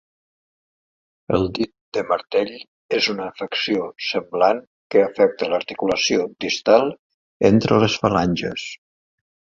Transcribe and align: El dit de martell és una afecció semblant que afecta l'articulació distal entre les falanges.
El 1.39 1.43
dit 1.57 1.69
de 1.97 2.03
martell 2.11 2.49
és 2.99 3.09
una 3.13 3.27
afecció 3.33 3.85
semblant 4.07 4.63
que 4.95 5.03
afecta 5.11 5.51
l'articulació 5.53 6.27
distal 6.47 6.91
entre 7.51 7.81
les 7.85 7.99
falanges. 8.07 8.65